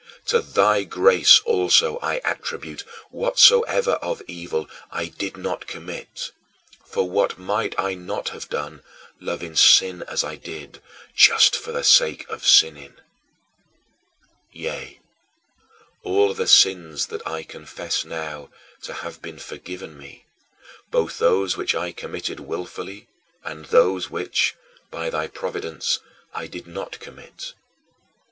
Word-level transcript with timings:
To 0.33 0.41
thy 0.41 0.81
grace 0.83 1.41
also 1.45 1.99
I 1.99 2.21
attribute 2.25 2.83
whatsoever 3.11 3.99
of 4.01 4.23
evil 4.27 4.67
I 4.89 5.05
did 5.09 5.37
not 5.37 5.67
commit 5.67 6.31
for 6.83 7.07
what 7.07 7.37
might 7.37 7.75
I 7.79 7.93
not 7.93 8.29
have 8.29 8.49
done, 8.49 8.81
loving 9.19 9.55
sin 9.55 10.01
as 10.07 10.23
I 10.23 10.37
did, 10.37 10.81
just 11.15 11.55
for 11.55 11.71
the 11.71 11.83
sake 11.83 12.27
of 12.29 12.47
sinning? 12.47 12.95
Yea, 14.51 14.99
all 16.01 16.33
the 16.33 16.47
sins 16.47 17.05
that 17.05 17.21
I 17.27 17.43
confess 17.43 18.03
now 18.03 18.49
to 18.81 18.93
have 19.05 19.21
been 19.21 19.37
forgiven 19.37 19.95
me, 19.99 20.25
both 20.89 21.19
those 21.19 21.55
which 21.57 21.75
I 21.75 21.91
committed 21.91 22.39
willfully 22.39 23.07
and 23.43 23.65
those 23.65 24.09
which, 24.09 24.55
by 24.89 25.11
thy 25.11 25.27
providence, 25.27 25.99
I 26.33 26.47
did 26.47 26.65
not 26.65 26.99
commit. 26.99 27.53